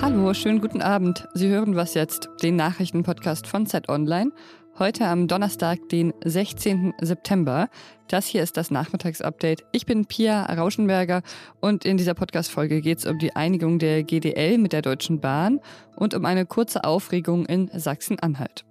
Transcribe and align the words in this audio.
Hallo, 0.00 0.32
schönen 0.32 0.62
guten 0.62 0.80
Abend. 0.80 1.28
Sie 1.34 1.48
hören 1.48 1.76
was 1.76 1.92
jetzt, 1.92 2.30
den 2.42 2.56
Nachrichtenpodcast 2.56 3.46
von 3.46 3.66
Zeit 3.66 3.90
Online. 3.90 4.32
Heute 4.78 5.04
am 5.06 5.28
Donnerstag, 5.28 5.90
den 5.90 6.14
16. 6.24 6.94
September. 7.02 7.68
Das 8.08 8.24
hier 8.24 8.42
ist 8.42 8.56
das 8.56 8.70
Nachmittagsupdate. 8.70 9.66
Ich 9.72 9.84
bin 9.84 10.06
Pia 10.06 10.46
Rauschenberger 10.46 11.20
und 11.60 11.84
in 11.84 11.98
dieser 11.98 12.14
Podcast-Folge 12.14 12.80
geht 12.80 13.00
es 13.00 13.06
um 13.06 13.18
die 13.18 13.36
Einigung 13.36 13.78
der 13.78 14.04
GDL 14.04 14.56
mit 14.56 14.72
der 14.72 14.80
Deutschen 14.80 15.20
Bahn 15.20 15.60
und 15.96 16.14
um 16.14 16.24
eine 16.24 16.46
kurze 16.46 16.84
Aufregung 16.84 17.44
in 17.44 17.68
Sachsen-Anhalt. 17.74 18.64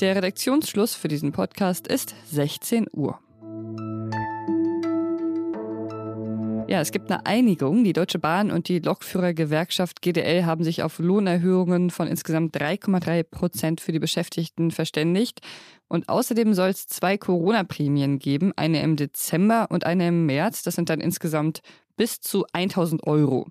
Der 0.00 0.14
Redaktionsschluss 0.14 0.94
für 0.94 1.08
diesen 1.08 1.32
Podcast 1.32 1.86
ist 1.86 2.14
16 2.26 2.86
Uhr. 2.92 3.18
Ja, 6.72 6.80
es 6.80 6.90
gibt 6.90 7.12
eine 7.12 7.26
Einigung. 7.26 7.84
Die 7.84 7.92
Deutsche 7.92 8.18
Bahn 8.18 8.50
und 8.50 8.66
die 8.66 8.78
Lokführergewerkschaft 8.78 10.00
GDL 10.00 10.46
haben 10.46 10.64
sich 10.64 10.82
auf 10.82 11.00
Lohnerhöhungen 11.00 11.90
von 11.90 12.08
insgesamt 12.08 12.56
3,3 12.56 13.24
Prozent 13.24 13.82
für 13.82 13.92
die 13.92 13.98
Beschäftigten 13.98 14.70
verständigt. 14.70 15.42
Und 15.86 16.08
außerdem 16.08 16.54
soll 16.54 16.70
es 16.70 16.86
zwei 16.86 17.18
Corona-Prämien 17.18 18.18
geben, 18.18 18.54
eine 18.56 18.80
im 18.80 18.96
Dezember 18.96 19.66
und 19.68 19.84
eine 19.84 20.08
im 20.08 20.24
März. 20.24 20.62
Das 20.62 20.74
sind 20.76 20.88
dann 20.88 21.02
insgesamt 21.02 21.60
bis 21.98 22.22
zu 22.22 22.46
1000 22.54 23.06
Euro. 23.06 23.48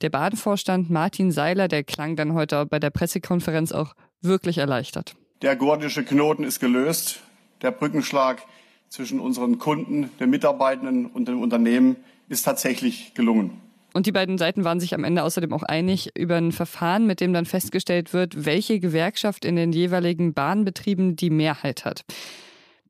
Der 0.00 0.10
Bahnvorstand 0.10 0.90
Martin 0.90 1.32
Seiler, 1.32 1.66
der 1.66 1.82
klang 1.82 2.14
dann 2.14 2.34
heute 2.34 2.66
bei 2.66 2.78
der 2.78 2.90
Pressekonferenz 2.90 3.72
auch 3.72 3.94
wirklich 4.20 4.58
erleichtert. 4.58 5.16
Der 5.42 5.56
gordische 5.56 6.04
Knoten 6.04 6.44
ist 6.44 6.60
gelöst. 6.60 7.18
Der 7.62 7.72
Brückenschlag 7.72 8.44
zwischen 8.88 9.18
unseren 9.18 9.58
Kunden, 9.58 10.08
den 10.20 10.30
Mitarbeitenden 10.30 11.06
und 11.06 11.26
dem 11.26 11.42
Unternehmen 11.42 11.96
ist 12.30 12.42
tatsächlich 12.42 13.12
gelungen. 13.14 13.60
Und 13.92 14.06
die 14.06 14.12
beiden 14.12 14.38
Seiten 14.38 14.64
waren 14.64 14.78
sich 14.78 14.94
am 14.94 15.02
Ende 15.02 15.24
außerdem 15.24 15.52
auch 15.52 15.64
einig 15.64 16.16
über 16.16 16.36
ein 16.36 16.52
Verfahren, 16.52 17.06
mit 17.06 17.20
dem 17.20 17.32
dann 17.32 17.44
festgestellt 17.44 18.14
wird, 18.14 18.46
welche 18.46 18.78
Gewerkschaft 18.78 19.44
in 19.44 19.56
den 19.56 19.72
jeweiligen 19.72 20.32
Bahnbetrieben 20.32 21.16
die 21.16 21.30
Mehrheit 21.30 21.84
hat. 21.84 22.04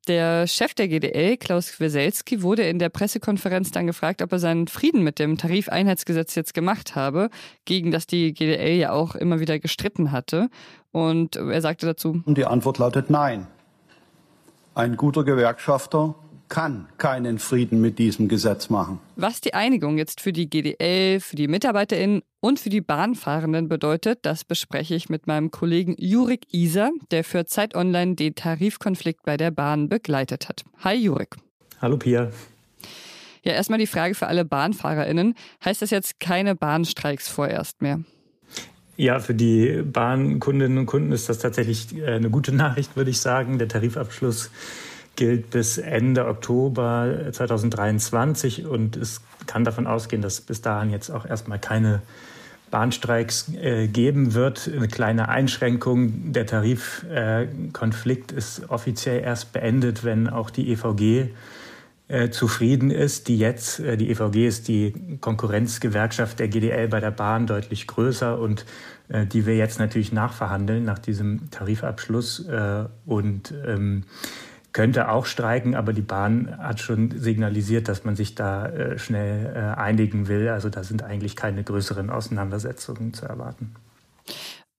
Der 0.09 0.47
Chef 0.47 0.75
der 0.75 0.89
GDL, 0.89 1.37
Klaus 1.37 1.73
Kweselski, 1.73 2.43
wurde 2.43 2.63
in 2.63 2.79
der 2.79 2.89
Pressekonferenz 2.91 3.71
dann 3.71 3.87
gefragt, 3.87 4.23
ob 4.23 4.33
er 4.33 4.39
seinen 4.39 4.67
Frieden 4.67 5.03
mit 5.03 5.19
dem 5.19 5.39
Tarifeinheitsgesetz 5.39 6.35
jetzt 6.35 6.53
gemacht 6.53 6.95
habe, 6.95 7.31
gegen 7.65 7.91
das 7.91 8.07
die 8.07 8.33
GDL 8.33 8.77
ja 8.77 8.93
auch 8.93 9.15
immer 9.15 9.41
wieder 9.41 9.59
gestritten 9.59 10.13
hatte. 10.13 10.49
Und 10.91 11.37
er 11.37 11.61
sagte 11.61 11.87
dazu: 11.87 12.23
Die 12.27 12.45
Antwort 12.45 12.79
lautet 12.79 13.09
Nein. 13.09 13.47
Ein 14.75 14.97
guter 14.97 15.25
Gewerkschafter 15.25 16.15
kann 16.51 16.89
keinen 16.99 17.39
Frieden 17.39 17.81
mit 17.81 17.99
diesem 17.99 18.29
Gesetz 18.29 18.69
machen. 18.69 18.99
Was 19.17 19.41
die 19.41 19.55
Einigung 19.55 19.97
jetzt 19.97 20.21
für 20.21 20.33
die 20.33 20.51
GDL, 20.51 21.21
für 21.21 21.37
die 21.37 21.49
MitarbeiterInnen 21.49 22.23
und 22.41 22.61
für 22.61 22.69
die 22.69 22.83
Bahnfahrenden 22.83 23.69
bedeutet, 23.69 24.19
das 24.23 24.45
bespreche 24.45 24.95
ich 24.95 25.09
mit 25.09 25.27
meinem 25.27 25.51
Kollegen 25.51 25.95
Jurik 25.97 26.53
Iser, 26.53 26.91
der 27.11 27.25
für 27.25 27.47
Zeit 27.47 27.75
Online 27.75 28.17
den 28.17 28.35
Tarifkonflikt 28.35 29.23
bei 29.23 29.39
der 29.39 29.53
Bahn 29.53 29.89
begleitet 29.89 30.49
hat. 30.49 30.65
Hi 30.81 30.97
Jurik. 30.97 31.37
Hallo 31.81 31.97
Pia. 31.97 32.31
Ja, 33.43 33.53
erstmal 33.53 33.79
die 33.79 33.87
Frage 33.87 34.15
für 34.15 34.27
alle 34.27 34.45
BahnfahrerInnen. 34.45 35.35
Heißt 35.65 35.81
das 35.81 35.91
jetzt 35.91 36.21
keine 36.21 36.55
Bahnstreiks 36.57 37.29
vorerst 37.29 37.81
mehr? 37.81 38.01
Ja, 38.97 39.19
für 39.19 39.35
die 39.35 39.83
Bahnkundinnen 39.83 40.77
und 40.77 40.87
Kunden 40.87 41.13
ist 41.13 41.29
das 41.29 41.39
tatsächlich 41.39 41.97
äh, 41.97 42.07
eine 42.07 42.29
gute 42.29 42.53
Nachricht, 42.55 42.97
würde 42.97 43.11
ich 43.11 43.21
sagen. 43.21 43.59
Der 43.59 43.69
Tarifabschluss 43.69 44.51
gilt 45.21 45.51
bis 45.51 45.77
Ende 45.77 46.27
Oktober 46.27 47.15
2023 47.31 48.65
und 48.65 48.97
es 48.97 49.21
kann 49.47 49.65
davon 49.65 49.87
ausgehen, 49.87 50.23
dass 50.23 50.41
bis 50.41 50.63
dahin 50.63 50.89
jetzt 50.89 51.11
auch 51.11 51.27
erstmal 51.27 51.59
keine 51.59 52.01
Bahnstreiks 52.71 53.53
äh, 53.53 53.87
geben 53.87 54.33
wird. 54.33 54.71
Eine 54.75 54.89
kleine 54.89 55.29
Einschränkung. 55.29 56.33
Der 56.33 56.47
Tarifkonflikt 56.47 58.33
äh, 58.33 58.35
ist 58.35 58.71
offiziell 58.71 59.21
erst 59.21 59.53
beendet, 59.53 60.05
wenn 60.05 60.27
auch 60.27 60.49
die 60.49 60.73
EVG 60.73 61.29
äh, 62.09 62.31
zufrieden 62.31 62.91
ist. 62.91 63.29
Die 63.29 63.37
jetzt, 63.37 63.79
äh, 63.81 63.99
die 63.99 64.09
EVG 64.09 64.47
ist 64.47 64.69
die 64.69 64.95
Konkurrenzgewerkschaft 65.21 66.39
der 66.39 66.49
GDL 66.49 66.89
bei 66.89 67.01
der 67.01 67.11
Bahn 67.11 67.47
deutlich 67.47 67.87
größer 67.87 68.39
und 68.39 68.65
äh, 69.11 69.27
die 69.27 69.45
wir 69.45 69.57
jetzt 69.57 69.79
natürlich 69.79 70.13
nachverhandeln 70.13 70.83
nach 70.83 70.99
diesem 70.99 71.51
Tarifabschluss. 71.51 72.49
Äh, 72.49 72.85
und 73.05 73.53
ähm, 73.67 74.05
könnte 74.73 75.11
auch 75.11 75.27
streiken, 75.27 75.75
aber 75.75 75.93
die 75.93 76.03
Bahn 76.03 76.57
hat 76.59 76.81
schon 76.81 77.11
signalisiert, 77.19 77.89
dass 77.89 78.05
man 78.05 78.17
sich 78.17 78.35
da 78.35 78.67
äh, 78.67 78.99
schnell 78.99 79.53
äh, 79.55 79.81
einigen 79.81 80.29
will. 80.29 80.49
Also 80.49 80.69
da 80.69 80.85
sind 80.85 81.03
eigentlich 81.03 81.37
keine 81.37 81.65
größeren 81.65 82.11
Auseinandersetzungen 82.11 83.13
zu 83.13 83.27
erwarten. 83.27 83.75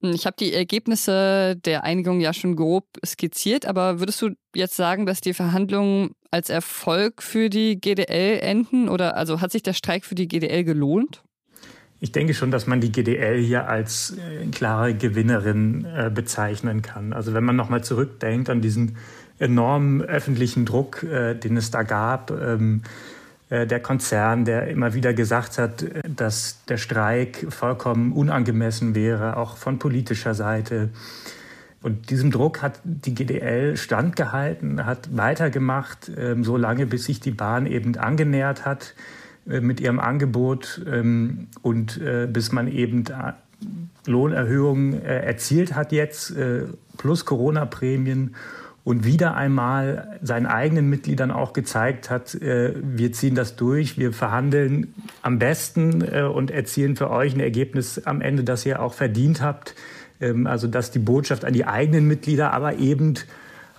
Ich 0.04 0.26
habe 0.26 0.36
die 0.40 0.54
Ergebnisse 0.54 1.56
der 1.58 1.84
Einigung 1.84 2.22
ja 2.22 2.34
schon 2.34 2.56
grob 2.56 2.86
skizziert, 3.06 3.68
aber 3.68 4.00
würdest 4.00 4.22
du 4.22 4.32
jetzt 4.56 4.76
sagen, 4.76 5.06
dass 5.06 5.22
die 5.22 5.34
Verhandlungen 5.34 6.16
als 6.32 6.50
Erfolg 6.50 7.22
für 7.22 7.50
die 7.50 7.80
GDL 7.80 8.40
enden 8.40 8.90
oder 8.90 9.16
also 9.16 9.42
hat 9.42 9.52
sich 9.52 9.62
der 9.62 9.74
Streik 9.74 10.06
für 10.06 10.16
die 10.16 10.28
GDL 10.28 10.64
gelohnt? 10.64 11.22
Ich 12.04 12.12
denke 12.12 12.34
schon, 12.34 12.50
dass 12.50 12.66
man 12.66 12.82
die 12.82 12.92
GDL 12.92 13.40
hier 13.40 13.68
als 13.70 14.18
äh, 14.18 14.48
klare 14.48 14.96
Gewinnerin 14.96 15.86
äh, 15.86 16.10
bezeichnen 16.10 16.82
kann. 16.82 17.14
Also 17.14 17.36
wenn 17.36 17.44
man 17.44 17.56
nochmal 17.56 17.84
zurückdenkt 17.84 18.50
an 18.50 18.60
diesen 18.60 18.98
enormen 19.42 20.02
öffentlichen 20.02 20.66
Druck, 20.66 21.04
äh, 21.04 21.34
den 21.34 21.58
es 21.58 21.72
da 21.72 21.84
gab. 21.84 22.32
Ähm, 22.32 22.84
äh, 23.50 23.68
der 23.68 23.82
Konzern, 23.82 24.46
der 24.46 24.68
immer 24.68 24.94
wieder 24.94 25.14
gesagt 25.14 25.58
hat, 25.58 25.86
dass 26.08 26.64
der 26.66 26.78
Streik 26.78 27.48
vollkommen 27.50 28.14
unangemessen 28.14 28.96
wäre, 28.96 29.38
auch 29.38 29.58
von 29.58 29.78
politischer 29.80 30.34
Seite. 30.34 30.90
Und 31.84 32.12
diesem 32.12 32.32
Druck 32.32 32.62
hat 32.62 32.80
die 32.84 33.16
GDL 33.16 33.76
standgehalten, 33.76 34.86
hat 34.86 35.16
weitergemacht, 35.18 36.12
ähm, 36.16 36.44
so 36.44 36.56
lange, 36.56 36.86
bis 36.86 37.06
sich 37.06 37.20
die 37.20 37.32
Bahn 37.32 37.66
eben 37.66 37.98
angenähert 37.98 38.66
hat 38.66 38.94
äh, 39.50 39.60
mit 39.60 39.80
ihrem 39.80 40.00
Angebot 40.00 40.82
ähm, 40.90 41.48
und 41.62 42.00
äh, 42.00 42.28
bis 42.32 42.52
man 42.52 42.68
eben 42.68 43.04
Lohnerhöhungen 44.06 45.02
äh, 45.02 45.26
erzielt 45.26 45.76
hat 45.76 45.92
jetzt, 45.92 46.32
äh, 46.32 46.64
plus 46.98 47.26
Corona-Prämien 47.26 48.36
und 48.84 49.06
wieder 49.06 49.36
einmal 49.36 50.20
seinen 50.22 50.48
eigenen 50.48 50.90
Mitgliedern 50.90 51.32
auch 51.32 51.54
gezeigt 51.54 52.10
hat, 52.10 52.36
äh, 52.36 52.74
wir 52.82 53.12
ziehen 53.14 53.36
das 53.36 53.56
durch, 53.56 53.98
wir 53.98 54.12
verhandeln 54.12 54.94
am 55.22 55.38
besten 55.38 56.02
äh, 56.02 56.24
und 56.24 56.52
erzielen 56.52 56.96
für 56.96 57.10
euch 57.12 57.36
ein 57.36 57.40
Ergebnis 57.40 58.06
am 58.06 58.22
Ende, 58.22 58.44
das 58.44 58.66
ihr 58.66 58.82
auch 58.82 58.94
verdient 58.94 59.42
habt. 59.42 59.76
Ähm, 60.20 60.48
also 60.48 60.68
dass 60.68 60.92
die 60.92 61.00
Botschaft 61.00 61.46
an 61.46 61.54
die 61.54 61.66
eigenen 61.66 62.08
Mitglieder, 62.08 62.54
aber 62.54 62.78
eben 62.78 63.16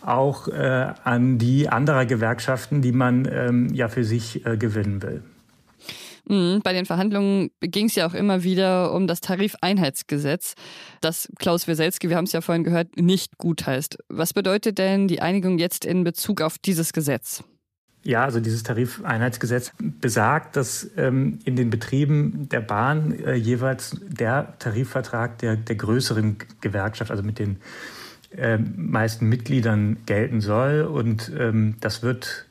auch 0.05 0.49
äh, 0.49 0.93
an 1.05 1.39
die 1.39 1.69
anderer 1.69 2.07
Gewerkschaften, 2.07 2.83
die 2.83 2.93
man 2.93 3.29
ähm, 3.31 3.69
ja 3.73 3.89
für 3.89 4.05
sich 4.05 4.45
äh, 4.45 4.57
gewinnen 4.57 5.03
will. 5.03 5.23
Mhm, 6.29 6.61
bei 6.63 6.73
den 6.73 6.87
Verhandlungen 6.87 7.51
ging 7.61 7.87
es 7.87 7.95
ja 7.95 8.07
auch 8.07 8.15
immer 8.15 8.43
wieder 8.45 8.95
um 8.95 9.07
das 9.07 9.21
Tarifeinheitsgesetz, 9.21 10.55
das 11.01 11.29
Klaus 11.39 11.67
Weselski, 11.67 12.09
wir 12.09 12.17
haben 12.17 12.25
es 12.25 12.33
ja 12.33 12.41
vorhin 12.41 12.65
gehört, 12.65 12.97
nicht 12.97 13.39
gut 13.39 13.67
heißt. 13.67 13.99
Was 14.09 14.33
bedeutet 14.33 14.79
denn 14.79 15.09
die 15.09 15.21
Einigung 15.21 15.59
jetzt 15.59 15.85
in 15.85 16.05
Bezug 16.05 16.41
auf 16.41 16.59
dieses 16.59 16.93
Gesetz? 16.93 17.43
Ja, 18.05 18.25
also 18.25 18.41
dieses 18.41 18.65
Tarifeinheitsgesetz 18.65 19.73
besagt, 19.79 20.57
dass 20.57 20.91
ähm, 20.97 21.39
in 21.45 21.55
den 21.55 21.71
Betrieben 21.71 22.49
der 22.49 22.61
Bahn 22.61 23.13
äh, 23.13 23.35
jeweils 23.35 23.97
der 24.03 24.55
Tarifvertrag 24.59 25.39
der, 25.39 25.57
der 25.57 25.77
größeren 25.77 26.37
Gewerkschaft, 26.61 27.13
also 27.13 27.23
mit 27.23 27.39
den 27.39 27.59
äh, 28.37 28.59
meisten 28.59 29.29
Mitgliedern 29.29 29.99
gelten 30.05 30.41
soll. 30.41 30.83
Und 30.83 31.31
ähm, 31.39 31.77
das 31.81 32.03
wird 32.03 32.47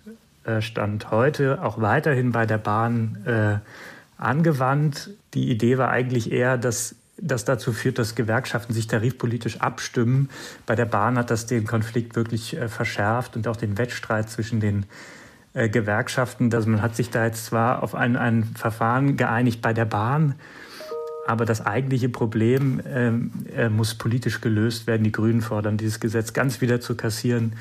Stand 0.60 1.12
heute 1.12 1.64
auch 1.64 1.80
weiterhin 1.82 2.32
bei 2.32 2.46
der 2.46 2.58
Bahn 2.58 3.18
äh, 3.26 3.60
angewandt. 4.18 5.12
Die 5.34 5.50
Idee 5.50 5.78
war 5.78 5.90
eigentlich 5.90 6.32
eher, 6.32 6.58
dass 6.58 6.96
das 7.18 7.46
dazu 7.46 7.72
führt, 7.72 8.00
dass 8.00 8.16
Gewerkschaften 8.16 8.74
sich 8.74 8.88
tarifpolitisch 8.88 9.62
abstimmen. 9.62 10.30
Bei 10.66 10.76
der 10.76 10.86
Bahn 10.86 11.18
hat 11.18 11.30
das 11.30 11.46
den 11.46 11.66
Konflikt 11.66 12.16
wirklich 12.16 12.58
äh, 12.58 12.68
verschärft 12.68 13.36
und 13.36 13.48
auch 13.48 13.56
den 13.56 13.78
Wettstreit 13.78 14.30
zwischen 14.30 14.60
den 14.60 14.86
äh, 15.54 15.70
Gewerkschaften. 15.70 16.54
Also 16.54 16.70
man 16.70 16.82
hat 16.82 16.96
sich 16.96 17.10
da 17.10 17.26
jetzt 17.26 17.46
zwar 17.46 17.84
auf 17.84 17.96
ein, 17.96 18.16
ein 18.16 18.44
Verfahren 18.56 19.18
geeinigt 19.18 19.62
bei 19.62 19.74
der 19.74 19.86
Bahn, 19.86 20.36
aber 21.28 21.46
das 21.46 21.66
eigentliche 21.66 22.10
Problem 22.10 22.82
ähm, 22.88 23.32
äh, 23.56 23.70
muss 23.70 23.96
politisch 23.96 24.42
gelöst 24.42 24.88
werden. 24.88 25.04
Die 25.04 25.12
Grünen 25.12 25.42
fordern, 25.42 25.78
dieses 25.78 26.00
Gesetz 26.00 26.34
ganz 26.34 26.62
wieder 26.62 26.82
zu 26.82 26.96
kassieren. 26.96 27.54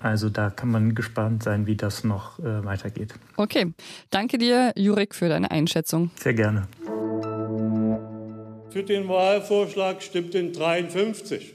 Also 0.00 0.30
da 0.30 0.48
kann 0.48 0.70
man 0.70 0.94
gespannt 0.94 1.42
sein, 1.42 1.66
wie 1.66 1.76
das 1.76 2.04
noch 2.04 2.38
äh, 2.38 2.64
weitergeht. 2.64 3.14
Okay, 3.36 3.72
danke 4.08 4.38
dir, 4.38 4.72
Jurik, 4.74 5.14
für 5.14 5.28
deine 5.28 5.50
Einschätzung. 5.50 6.10
Sehr 6.16 6.34
gerne. 6.34 6.66
Für 8.70 8.82
den 8.82 9.08
Wahlvorschlag 9.08 10.02
stimmten 10.02 10.52
53. 10.52 11.54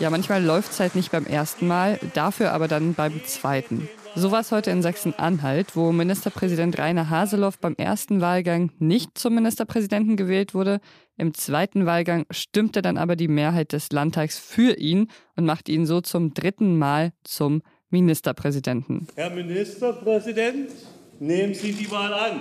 Ja, 0.00 0.10
manchmal 0.10 0.42
läuft 0.42 0.72
es 0.72 0.80
halt 0.80 0.94
nicht 0.94 1.12
beim 1.12 1.26
ersten 1.26 1.66
Mal, 1.66 1.98
dafür 2.14 2.52
aber 2.52 2.66
dann 2.66 2.94
beim 2.94 3.24
zweiten. 3.24 3.88
So 4.16 4.30
war 4.30 4.40
es 4.42 4.52
heute 4.52 4.70
in 4.70 4.80
Sachsen-Anhalt, 4.80 5.74
wo 5.74 5.90
Ministerpräsident 5.90 6.78
Rainer 6.78 7.10
Haseloff 7.10 7.58
beim 7.58 7.74
ersten 7.74 8.20
Wahlgang 8.20 8.70
nicht 8.78 9.18
zum 9.18 9.34
Ministerpräsidenten 9.34 10.16
gewählt 10.16 10.54
wurde. 10.54 10.80
Im 11.16 11.34
zweiten 11.34 11.84
Wahlgang 11.84 12.24
stimmte 12.30 12.80
dann 12.80 12.96
aber 12.96 13.16
die 13.16 13.26
Mehrheit 13.26 13.72
des 13.72 13.90
Landtags 13.90 14.38
für 14.38 14.78
ihn 14.78 15.10
und 15.34 15.46
machte 15.46 15.72
ihn 15.72 15.84
so 15.84 16.00
zum 16.00 16.32
dritten 16.32 16.78
Mal 16.78 17.12
zum 17.24 17.62
Ministerpräsidenten. 17.90 19.08
Herr 19.16 19.30
Ministerpräsident, 19.30 20.70
nehmen 21.18 21.54
Sie 21.54 21.72
die 21.72 21.90
Wahl 21.90 22.14
an. 22.14 22.40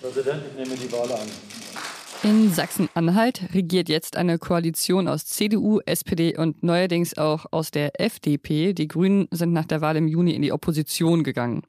Präsident, 0.00 0.42
ich 0.50 0.56
nehme 0.56 0.76
die 0.76 0.92
Wahl 0.92 1.10
an. 1.10 1.28
In 2.24 2.50
Sachsen-Anhalt 2.50 3.54
regiert 3.54 3.88
jetzt 3.88 4.16
eine 4.16 4.38
Koalition 4.38 5.06
aus 5.06 5.24
CDU, 5.24 5.78
SPD 5.86 6.36
und 6.36 6.64
neuerdings 6.64 7.16
auch 7.16 7.46
aus 7.52 7.70
der 7.70 8.00
FDP. 8.00 8.72
Die 8.72 8.88
Grünen 8.88 9.28
sind 9.30 9.52
nach 9.52 9.66
der 9.66 9.82
Wahl 9.82 9.96
im 9.96 10.08
Juni 10.08 10.32
in 10.32 10.42
die 10.42 10.50
Opposition 10.50 11.22
gegangen. 11.22 11.62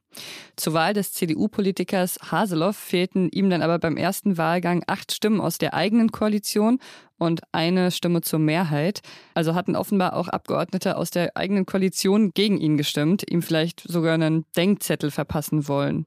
Zur 0.56 0.72
Wahl 0.72 0.92
des 0.92 1.12
CDU-Politikers 1.12 2.18
Haseloff 2.32 2.76
fehlten 2.76 3.28
ihm 3.30 3.48
dann 3.48 3.62
aber 3.62 3.78
beim 3.78 3.96
ersten 3.96 4.38
Wahlgang 4.38 4.82
acht 4.88 5.12
Stimmen 5.12 5.40
aus 5.40 5.58
der 5.58 5.72
eigenen 5.72 6.10
Koalition 6.10 6.80
und 7.16 7.42
eine 7.52 7.92
Stimme 7.92 8.22
zur 8.22 8.40
Mehrheit. 8.40 9.02
Also 9.34 9.54
hatten 9.54 9.76
offenbar 9.76 10.16
auch 10.16 10.26
Abgeordnete 10.26 10.96
aus 10.96 11.10
der 11.10 11.36
eigenen 11.36 11.64
Koalition 11.64 12.32
gegen 12.34 12.58
ihn 12.58 12.76
gestimmt, 12.76 13.30
ihm 13.30 13.42
vielleicht 13.42 13.82
sogar 13.86 14.14
einen 14.14 14.46
Denkzettel 14.56 15.12
verpassen 15.12 15.68
wollen. 15.68 16.06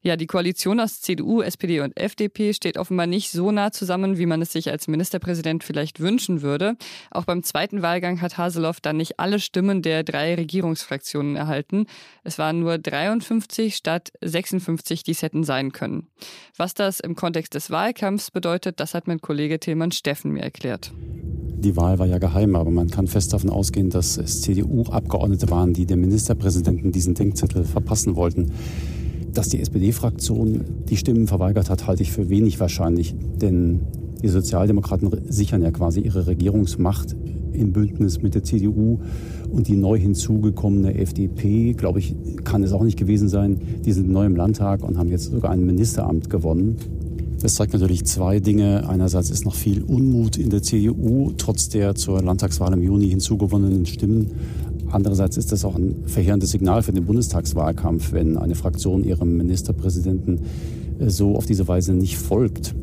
Ja, 0.00 0.16
die 0.16 0.26
Koalition 0.26 0.78
aus 0.78 1.00
CDU, 1.00 1.42
SPD 1.42 1.80
und 1.80 1.98
FDP 1.98 2.52
steht 2.54 2.78
offenbar 2.78 3.08
nicht 3.08 3.32
so 3.32 3.50
nah 3.50 3.72
zusammen, 3.72 4.16
wie 4.16 4.26
man 4.26 4.40
es 4.40 4.52
sich 4.52 4.70
als 4.70 4.86
Ministerpräsident 4.86 5.64
vielleicht 5.64 5.98
wünschen 5.98 6.40
würde. 6.40 6.76
Auch 7.10 7.24
beim 7.24 7.42
zweiten 7.42 7.82
Wahlgang 7.82 8.20
hat 8.20 8.38
Haseloff 8.38 8.80
dann 8.80 8.96
nicht 8.96 9.18
alle 9.18 9.40
Stimmen 9.40 9.82
der 9.82 10.04
drei 10.04 10.36
Regierungsfraktionen 10.36 11.34
erhalten. 11.34 11.86
Es 12.22 12.38
waren 12.38 12.60
nur 12.60 12.78
53 12.78 13.74
statt 13.74 14.12
56, 14.22 15.02
die 15.02 15.10
es 15.10 15.22
hätten 15.22 15.42
sein 15.42 15.72
können. 15.72 16.06
Was 16.56 16.74
das 16.74 17.00
im 17.00 17.16
Kontext 17.16 17.54
des 17.54 17.70
Wahlkampfs 17.70 18.30
bedeutet, 18.30 18.78
das 18.78 18.94
hat 18.94 19.08
mein 19.08 19.20
Kollege 19.20 19.58
Tilman 19.58 19.90
Steffen 19.90 20.32
mir 20.32 20.42
erklärt. 20.42 20.92
Die 21.60 21.76
Wahl 21.76 21.98
war 21.98 22.06
ja 22.06 22.18
geheim, 22.18 22.54
aber 22.54 22.70
man 22.70 22.88
kann 22.88 23.08
fest 23.08 23.32
davon 23.32 23.50
ausgehen, 23.50 23.90
dass 23.90 24.16
es 24.16 24.42
CDU-Abgeordnete 24.42 25.50
waren, 25.50 25.72
die 25.72 25.86
dem 25.86 26.00
Ministerpräsidenten 26.02 26.92
diesen 26.92 27.14
Denkzettel 27.14 27.64
verpassen 27.64 28.14
wollten. 28.14 28.52
Dass 29.38 29.50
die 29.50 29.60
SPD-Fraktion 29.60 30.64
die 30.88 30.96
Stimmen 30.96 31.28
verweigert 31.28 31.70
hat, 31.70 31.86
halte 31.86 32.02
ich 32.02 32.10
für 32.10 32.28
wenig 32.28 32.58
wahrscheinlich. 32.58 33.14
Denn 33.40 33.82
die 34.20 34.26
Sozialdemokraten 34.26 35.12
sichern 35.28 35.62
ja 35.62 35.70
quasi 35.70 36.00
ihre 36.00 36.26
Regierungsmacht 36.26 37.14
im 37.52 37.72
Bündnis 37.72 38.20
mit 38.20 38.34
der 38.34 38.42
CDU 38.42 38.98
und 39.48 39.68
die 39.68 39.76
neu 39.76 39.96
hinzugekommene 39.96 40.96
FDP, 40.96 41.74
glaube 41.74 42.00
ich, 42.00 42.16
kann 42.42 42.64
es 42.64 42.72
auch 42.72 42.82
nicht 42.82 42.98
gewesen 42.98 43.28
sein. 43.28 43.60
Die 43.84 43.92
sind 43.92 44.10
neu 44.10 44.26
im 44.26 44.34
Landtag 44.34 44.82
und 44.82 44.98
haben 44.98 45.08
jetzt 45.08 45.30
sogar 45.30 45.52
ein 45.52 45.64
Ministeramt 45.64 46.28
gewonnen. 46.30 46.74
Das 47.40 47.54
zeigt 47.54 47.72
natürlich 47.72 48.04
zwei 48.04 48.40
Dinge. 48.40 48.88
Einerseits 48.88 49.30
ist 49.30 49.44
noch 49.44 49.54
viel 49.54 49.84
Unmut 49.84 50.36
in 50.36 50.50
der 50.50 50.64
CDU, 50.64 51.30
trotz 51.36 51.68
der 51.68 51.94
zur 51.94 52.20
Landtagswahl 52.20 52.72
im 52.72 52.82
Juni 52.82 53.08
hinzugewonnenen 53.08 53.86
Stimmen. 53.86 54.32
Andererseits 54.90 55.36
ist 55.36 55.52
das 55.52 55.64
auch 55.64 55.74
ein 55.74 56.04
verheerendes 56.06 56.50
Signal 56.50 56.82
für 56.82 56.92
den 56.92 57.04
Bundestagswahlkampf, 57.04 58.12
wenn 58.12 58.36
eine 58.36 58.54
Fraktion 58.54 59.04
ihrem 59.04 59.36
Ministerpräsidenten 59.36 60.40
äh, 60.98 61.10
so 61.10 61.36
auf 61.36 61.46
diese 61.46 61.68
Weise 61.68 61.92
nicht 61.92 62.18
folgt. 62.18 62.74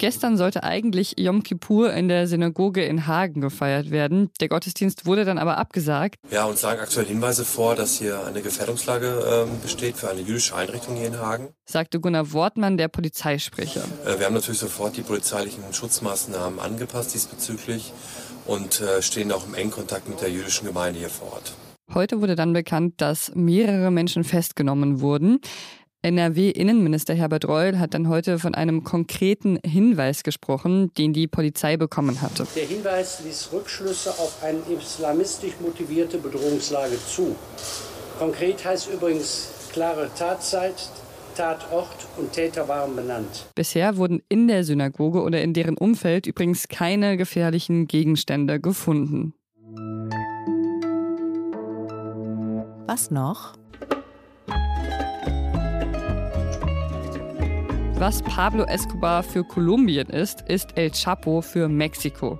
Gestern 0.00 0.38
sollte 0.38 0.62
eigentlich 0.62 1.16
Yom 1.18 1.42
Kippur 1.42 1.92
in 1.92 2.08
der 2.08 2.26
Synagoge 2.26 2.82
in 2.82 3.06
Hagen 3.06 3.42
gefeiert 3.42 3.90
werden. 3.90 4.30
Der 4.40 4.48
Gottesdienst 4.48 5.04
wurde 5.04 5.26
dann 5.26 5.36
aber 5.36 5.58
abgesagt. 5.58 6.16
Ja, 6.30 6.46
uns 6.46 6.62
lagen 6.62 6.80
aktuell 6.80 7.04
Hinweise 7.04 7.44
vor, 7.44 7.74
dass 7.74 7.98
hier 7.98 8.24
eine 8.24 8.40
Gefährdungslage 8.40 9.06
äh, 9.06 9.62
besteht 9.62 9.98
für 9.98 10.08
eine 10.08 10.22
jüdische 10.22 10.56
Einrichtung 10.56 10.96
hier 10.96 11.08
in 11.08 11.18
Hagen. 11.18 11.48
Sagte 11.66 12.00
Gunnar 12.00 12.32
Wortmann, 12.32 12.78
der 12.78 12.88
Polizeisprecher. 12.88 13.82
Äh, 14.06 14.18
wir 14.18 14.24
haben 14.24 14.32
natürlich 14.32 14.60
sofort 14.60 14.96
die 14.96 15.02
polizeilichen 15.02 15.62
Schutzmaßnahmen 15.70 16.60
angepasst 16.60 17.12
diesbezüglich 17.12 17.92
und 18.46 18.80
äh, 18.80 19.02
stehen 19.02 19.32
auch 19.32 19.46
im 19.46 19.54
engen 19.54 19.70
Kontakt 19.70 20.08
mit 20.08 20.20
der 20.20 20.30
jüdischen 20.30 20.66
Gemeinde 20.66 20.98
hier 21.00 21.10
vor 21.10 21.32
Ort. 21.32 21.52
Heute 21.92 22.20
wurde 22.20 22.36
dann 22.36 22.52
bekannt, 22.52 22.94
dass 22.98 23.32
mehrere 23.34 23.90
Menschen 23.90 24.22
festgenommen 24.22 25.00
wurden. 25.00 25.40
NRW-Innenminister 26.02 27.14
Herbert 27.14 27.46
Reul 27.46 27.78
hat 27.78 27.92
dann 27.92 28.08
heute 28.08 28.38
von 28.38 28.54
einem 28.54 28.84
konkreten 28.84 29.58
Hinweis 29.66 30.22
gesprochen, 30.22 30.94
den 30.94 31.12
die 31.12 31.26
Polizei 31.26 31.76
bekommen 31.76 32.22
hatte. 32.22 32.46
Der 32.56 32.64
Hinweis 32.64 33.20
ließ 33.22 33.50
Rückschlüsse 33.52 34.10
auf 34.12 34.42
eine 34.42 34.60
islamistisch 34.78 35.54
motivierte 35.60 36.16
Bedrohungslage 36.16 36.96
zu. 37.06 37.36
Konkret 38.18 38.64
heißt 38.64 38.88
übrigens 38.90 39.48
klare 39.72 40.08
Tatzeit, 40.16 40.88
Tatort 41.40 42.06
und 42.18 42.34
Täter 42.34 42.68
waren 42.68 42.94
benannt. 42.94 43.46
Bisher 43.54 43.96
wurden 43.96 44.20
in 44.28 44.46
der 44.46 44.62
Synagoge 44.62 45.22
oder 45.22 45.40
in 45.40 45.54
deren 45.54 45.78
Umfeld 45.78 46.26
übrigens 46.26 46.68
keine 46.68 47.16
gefährlichen 47.16 47.86
Gegenstände 47.86 48.60
gefunden. 48.60 49.32
Was 52.86 53.10
noch? 53.10 53.54
Was 57.94 58.20
Pablo 58.20 58.64
Escobar 58.64 59.22
für 59.22 59.42
Kolumbien 59.42 60.08
ist, 60.10 60.42
ist 60.42 60.76
El 60.76 60.90
Chapo 60.90 61.40
für 61.40 61.68
Mexiko. 61.68 62.38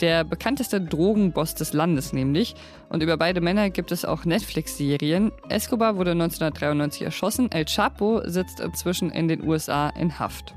Der 0.00 0.24
bekannteste 0.24 0.80
Drogenboss 0.80 1.54
des 1.54 1.72
Landes 1.72 2.12
nämlich. 2.12 2.54
Und 2.88 3.02
über 3.02 3.16
beide 3.16 3.40
Männer 3.40 3.70
gibt 3.70 3.92
es 3.92 4.04
auch 4.04 4.24
Netflix-Serien. 4.24 5.32
Escobar 5.48 5.96
wurde 5.96 6.12
1993 6.12 7.02
erschossen. 7.02 7.50
El 7.52 7.64
Chapo 7.64 8.22
sitzt 8.24 8.60
inzwischen 8.60 9.10
in 9.10 9.28
den 9.28 9.46
USA 9.46 9.88
in 9.90 10.18
Haft. 10.18 10.54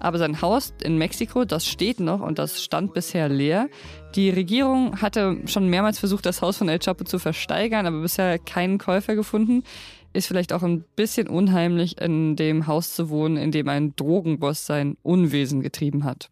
Aber 0.00 0.18
sein 0.18 0.42
Haus 0.42 0.74
in 0.82 0.98
Mexiko, 0.98 1.44
das 1.44 1.66
steht 1.66 2.00
noch 2.00 2.20
und 2.20 2.38
das 2.38 2.62
stand 2.62 2.92
bisher 2.92 3.28
leer. 3.28 3.68
Die 4.16 4.30
Regierung 4.30 5.00
hatte 5.00 5.36
schon 5.46 5.68
mehrmals 5.68 6.00
versucht, 6.00 6.26
das 6.26 6.42
Haus 6.42 6.56
von 6.56 6.68
El 6.68 6.80
Chapo 6.80 7.04
zu 7.04 7.20
versteigern, 7.20 7.86
aber 7.86 8.00
bisher 8.00 8.38
keinen 8.38 8.78
Käufer 8.78 9.14
gefunden 9.14 9.62
ist 10.12 10.26
vielleicht 10.26 10.52
auch 10.52 10.62
ein 10.62 10.84
bisschen 10.96 11.28
unheimlich, 11.28 12.00
in 12.00 12.36
dem 12.36 12.66
Haus 12.66 12.94
zu 12.94 13.08
wohnen, 13.08 13.36
in 13.36 13.50
dem 13.50 13.68
ein 13.68 13.96
Drogenboss 13.96 14.66
sein 14.66 14.96
Unwesen 15.02 15.62
getrieben 15.62 16.04
hat. 16.04 16.28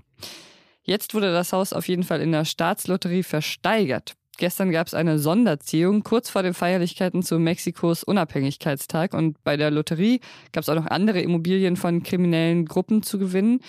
Jetzt 0.82 1.14
wurde 1.14 1.32
das 1.32 1.52
Haus 1.52 1.72
auf 1.72 1.88
jeden 1.88 2.02
Fall 2.02 2.20
in 2.20 2.32
der 2.32 2.44
Staatslotterie 2.44 3.22
versteigert. 3.22 4.14
Gestern 4.38 4.70
gab 4.70 4.86
es 4.86 4.94
eine 4.94 5.18
Sonderziehung 5.18 6.02
kurz 6.02 6.30
vor 6.30 6.42
den 6.42 6.54
Feierlichkeiten 6.54 7.22
zu 7.22 7.38
Mexikos 7.38 8.02
Unabhängigkeitstag 8.02 9.12
und 9.12 9.42
bei 9.44 9.58
der 9.58 9.70
Lotterie 9.70 10.20
gab 10.52 10.62
es 10.62 10.70
auch 10.70 10.74
noch 10.74 10.86
andere 10.86 11.20
Immobilien 11.20 11.76
von 11.76 12.02
kriminellen 12.02 12.64
Gruppen 12.64 13.02
zu 13.02 13.18
gewinnen. 13.18 13.60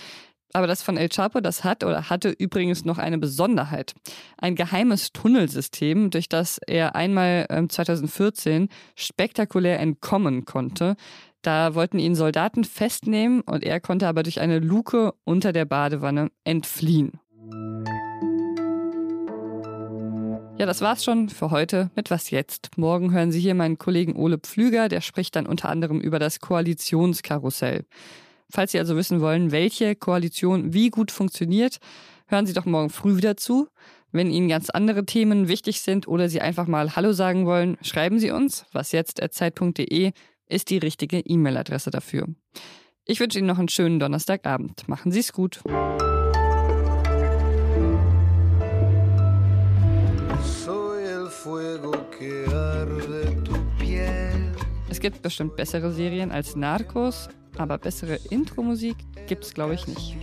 Aber 0.53 0.67
das 0.67 0.81
von 0.81 0.97
El 0.97 1.09
Chapo, 1.09 1.39
das 1.39 1.63
hat 1.63 1.83
oder 1.83 2.09
hatte 2.09 2.29
übrigens 2.29 2.85
noch 2.85 2.97
eine 2.97 3.17
Besonderheit. 3.17 3.93
Ein 4.37 4.55
geheimes 4.55 5.11
Tunnelsystem, 5.11 6.09
durch 6.09 6.29
das 6.29 6.57
er 6.65 6.95
einmal 6.95 7.47
2014 7.69 8.53
ähm, 8.53 8.69
spektakulär 8.95 9.79
entkommen 9.79 10.45
konnte. 10.45 10.95
Da 11.41 11.73
wollten 11.73 11.97
ihn 11.97 12.13
Soldaten 12.13 12.63
festnehmen 12.63 13.41
und 13.41 13.63
er 13.63 13.79
konnte 13.79 14.07
aber 14.07 14.21
durch 14.21 14.39
eine 14.39 14.59
Luke 14.59 15.13
unter 15.23 15.51
der 15.51 15.65
Badewanne 15.65 16.29
entfliehen. 16.43 17.19
Ja, 20.57 20.67
das 20.67 20.81
war's 20.81 21.03
schon 21.03 21.29
für 21.29 21.49
heute 21.49 21.89
mit 21.95 22.11
Was 22.11 22.29
jetzt. 22.29 22.77
Morgen 22.77 23.11
hören 23.11 23.31
Sie 23.31 23.39
hier 23.39 23.55
meinen 23.55 23.79
Kollegen 23.79 24.15
Ole 24.15 24.37
Pflüger, 24.37 24.89
der 24.89 25.01
spricht 25.01 25.35
dann 25.35 25.47
unter 25.47 25.69
anderem 25.69 25.99
über 25.99 26.19
das 26.19 26.39
Koalitionskarussell. 26.39 27.85
Falls 28.47 28.71
Sie 28.71 28.77
also 28.77 28.95
wissen 28.95 29.21
wollen, 29.21 29.51
welche 29.51 29.95
Koalition 29.95 30.73
wie 30.73 30.91
gut 30.91 31.09
funktioniert, 31.09 31.77
hören 32.27 32.45
Sie 32.45 32.53
doch 32.53 32.65
morgen 32.65 32.91
früh 32.91 33.17
wieder 33.17 33.37
zu. 33.37 33.69
Wenn 34.11 34.29
Ihnen 34.29 34.49
ganz 34.49 34.69
andere 34.69 35.05
Themen 35.05 35.47
wichtig 35.47 35.81
sind 35.81 36.07
oder 36.07 36.29
Sie 36.29 36.41
einfach 36.41 36.67
mal 36.67 36.95
Hallo 36.95 37.13
sagen 37.13 37.47
wollen, 37.47 37.77
schreiben 37.81 38.19
Sie 38.19 38.29
uns. 38.29 38.65
wasjetzt.zeit.de 38.73 40.11
ist 40.51 40.69
die 40.69 40.77
richtige 40.77 41.19
E-Mail-Adresse 41.19 41.89
dafür. 41.89 42.27
Ich 43.05 43.19
wünsche 43.19 43.39
Ihnen 43.39 43.47
noch 43.47 43.57
einen 43.57 43.69
schönen 43.69 43.99
Donnerstagabend. 43.99 44.87
Machen 44.87 45.11
Sie 45.11 45.19
es 45.19 45.33
gut. 45.33 45.61
Es 54.89 54.99
gibt 54.99 55.21
bestimmt 55.21 55.55
bessere 55.55 55.91
Serien 55.91 56.31
als 56.31 56.55
Narcos, 56.55 57.29
aber 57.57 57.77
bessere 57.77 58.19
Intro-Musik 58.29 58.95
gibt 59.27 59.45
es, 59.45 59.53
glaube 59.53 59.73
ich, 59.73 59.87
nicht. 59.87 60.15